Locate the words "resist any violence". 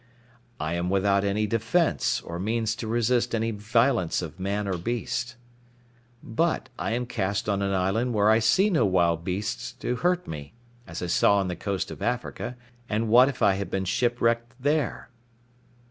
2.87-4.23